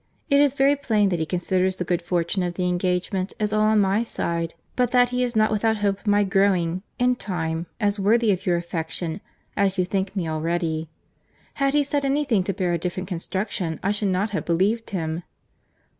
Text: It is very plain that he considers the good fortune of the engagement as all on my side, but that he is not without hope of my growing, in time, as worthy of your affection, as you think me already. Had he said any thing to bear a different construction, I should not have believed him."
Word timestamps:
It 0.31 0.39
is 0.39 0.55
very 0.55 0.75
plain 0.75 1.09
that 1.09 1.19
he 1.19 1.27
considers 1.27 1.75
the 1.75 1.83
good 1.83 2.01
fortune 2.01 2.41
of 2.41 2.55
the 2.55 2.67
engagement 2.67 3.33
as 3.39 3.53
all 3.53 3.61
on 3.61 3.79
my 3.79 4.03
side, 4.03 4.55
but 4.75 4.89
that 4.89 5.09
he 5.09 5.21
is 5.21 5.35
not 5.35 5.51
without 5.51 5.77
hope 5.77 5.99
of 5.99 6.07
my 6.07 6.23
growing, 6.23 6.81
in 6.97 7.15
time, 7.15 7.67
as 7.79 7.99
worthy 7.99 8.31
of 8.31 8.47
your 8.47 8.57
affection, 8.57 9.21
as 9.55 9.77
you 9.77 9.85
think 9.85 10.15
me 10.15 10.27
already. 10.27 10.89
Had 11.61 11.75
he 11.75 11.83
said 11.83 12.03
any 12.03 12.25
thing 12.25 12.41
to 12.45 12.51
bear 12.53 12.73
a 12.73 12.79
different 12.79 13.09
construction, 13.09 13.79
I 13.83 13.91
should 13.91 14.07
not 14.07 14.31
have 14.31 14.43
believed 14.43 14.89
him." 14.89 15.21